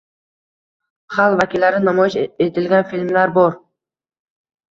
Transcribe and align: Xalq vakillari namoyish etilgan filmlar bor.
Xalq 1.17 1.35
vakillari 1.41 1.81
namoyish 1.83 2.17
etilgan 2.47 2.87
filmlar 2.95 3.35
bor. 3.35 3.53